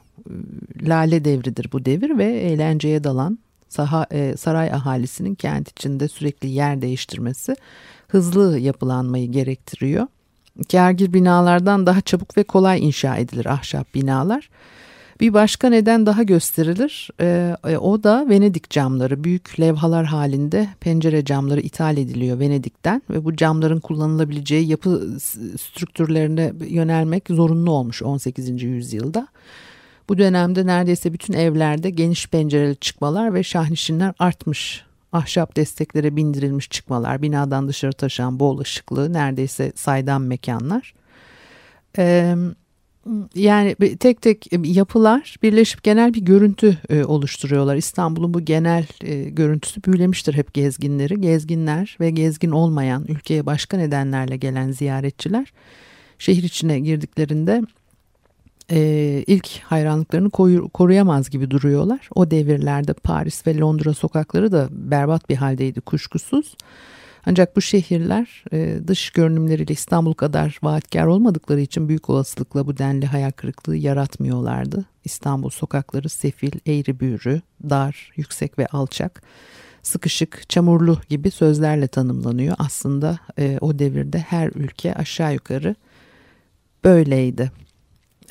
Lale 0.81 1.25
devridir 1.25 1.67
bu 1.73 1.85
devir 1.85 2.17
ve 2.17 2.25
eğlenceye 2.25 3.03
dalan 3.03 3.39
saha, 3.71 4.05
e, 4.11 4.37
saray 4.37 4.73
ahalisinin 4.73 5.35
kent 5.35 5.69
içinde 5.69 6.07
sürekli 6.07 6.49
yer 6.49 6.81
değiştirmesi 6.81 7.55
hızlı 8.07 8.59
yapılanmayı 8.59 9.31
gerektiriyor. 9.31 10.07
Kârgir 10.71 11.13
binalardan 11.13 11.85
daha 11.85 12.01
çabuk 12.01 12.37
ve 12.37 12.43
kolay 12.43 12.87
inşa 12.87 13.17
edilir 13.17 13.45
ahşap 13.45 13.95
binalar. 13.95 14.49
Bir 15.19 15.33
başka 15.33 15.69
neden 15.69 16.05
daha 16.05 16.23
gösterilir. 16.23 17.09
E, 17.19 17.55
e, 17.67 17.77
o 17.77 18.03
da 18.03 18.29
Venedik 18.29 18.69
camları. 18.69 19.23
Büyük 19.23 19.59
levhalar 19.59 20.05
halinde 20.05 20.67
pencere 20.79 21.25
camları 21.25 21.61
ithal 21.61 21.97
ediliyor 21.97 22.39
Venedik'ten 22.39 23.01
ve 23.09 23.25
bu 23.25 23.35
camların 23.35 23.79
kullanılabileceği 23.79 24.67
yapı 24.67 25.19
strüktürlerine 25.59 26.53
yönelmek 26.67 27.23
zorunlu 27.29 27.71
olmuş 27.71 28.03
18. 28.03 28.63
yüzyılda. 28.63 29.27
Bu 30.09 30.17
dönemde 30.17 30.65
neredeyse 30.65 31.13
bütün 31.13 31.33
evlerde 31.33 31.89
geniş 31.89 32.27
pencereli 32.27 32.75
çıkmalar 32.75 33.33
ve 33.33 33.43
şahnişinler 33.43 34.13
artmış. 34.19 34.83
Ahşap 35.13 35.55
desteklere 35.55 36.15
bindirilmiş 36.15 36.69
çıkmalar, 36.69 37.21
binadan 37.21 37.67
dışarı 37.67 37.93
taşan 37.93 38.39
bol 38.39 38.59
ışıklı, 38.59 39.13
neredeyse 39.13 39.71
saydam 39.75 40.25
mekanlar. 40.25 40.93
Ee, 41.97 42.35
yani 43.35 43.75
tek 43.99 44.21
tek 44.21 44.47
yapılar 44.63 45.35
birleşip 45.43 45.83
genel 45.83 46.13
bir 46.13 46.21
görüntü 46.21 46.77
e, 46.89 47.03
oluşturuyorlar. 47.03 47.75
İstanbul'un 47.75 48.33
bu 48.33 48.45
genel 48.45 48.85
e, 49.03 49.29
görüntüsü 49.29 49.83
büyülemiştir 49.83 50.33
hep 50.33 50.53
gezginleri. 50.53 51.21
Gezginler 51.21 51.97
ve 51.99 52.09
gezgin 52.09 52.51
olmayan 52.51 53.05
ülkeye 53.07 53.45
başka 53.45 53.77
nedenlerle 53.77 54.37
gelen 54.37 54.71
ziyaretçiler 54.71 55.53
şehir 56.19 56.43
içine 56.43 56.79
girdiklerinde 56.79 57.61
e, 58.71 59.23
ilk 59.27 59.49
hayranlıklarını 59.63 60.29
koyu, 60.29 60.69
koruyamaz 60.69 61.29
gibi 61.29 61.51
duruyorlar. 61.51 62.09
O 62.15 62.31
devirlerde 62.31 62.93
Paris 62.93 63.47
ve 63.47 63.57
Londra 63.57 63.93
sokakları 63.93 64.51
da 64.51 64.67
berbat 64.71 65.29
bir 65.29 65.35
haldeydi 65.35 65.81
kuşkusuz. 65.81 66.55
Ancak 67.25 67.55
bu 67.55 67.61
şehirler 67.61 68.43
e, 68.53 68.79
dış 68.87 69.09
görünümleriyle 69.09 69.73
İstanbul 69.73 70.13
kadar 70.13 70.59
vaatkar 70.63 71.05
olmadıkları 71.05 71.61
için 71.61 71.89
büyük 71.89 72.09
olasılıkla 72.09 72.67
bu 72.67 72.77
denli 72.77 73.05
hayal 73.05 73.31
kırıklığı 73.31 73.75
yaratmıyorlardı. 73.75 74.85
İstanbul 75.05 75.49
sokakları 75.49 76.09
sefil, 76.09 76.51
eğri 76.65 76.99
büğrü, 76.99 77.41
dar, 77.69 78.11
yüksek 78.15 78.59
ve 78.59 78.67
alçak, 78.67 79.23
sıkışık, 79.83 80.49
çamurlu 80.49 80.99
gibi 81.09 81.31
sözlerle 81.31 81.87
tanımlanıyor. 81.87 82.55
Aslında 82.59 83.19
e, 83.39 83.57
o 83.61 83.79
devirde 83.79 84.19
her 84.19 84.47
ülke 84.47 84.93
aşağı 84.93 85.33
yukarı 85.33 85.75
böyleydi. 86.83 87.51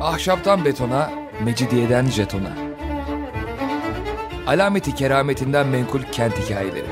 Ahşaptan 0.00 0.64
betona, 0.64 1.10
mecidiyeden 1.44 2.06
jetona. 2.06 2.65
Alameti 4.46 4.94
kerametinden 4.94 5.66
menkul 5.66 6.02
kent 6.12 6.38
hikayeleri. 6.38 6.86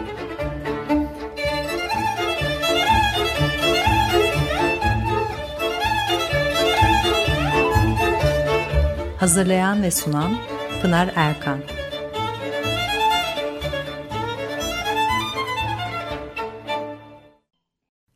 Hazırlayan 9.16 9.82
ve 9.82 9.90
sunan 9.90 10.36
Pınar 10.82 11.12
Erkan. 11.16 11.58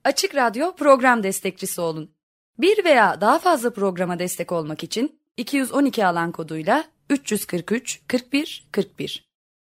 Açık 0.05 0.35
Radyo 0.35 0.75
program 0.77 1.23
destekçisi 1.23 1.81
olun. 1.81 2.11
Bir 2.59 2.85
veya 2.85 3.21
daha 3.21 3.39
fazla 3.39 3.73
programa 3.73 4.19
destek 4.19 4.53
olmak 4.53 4.85
için 4.85 5.21
212 5.37 6.07
alan 6.07 6.33
koduyla 6.33 6.85
343 7.11 8.01
41 8.09 8.69
41 8.73 9.28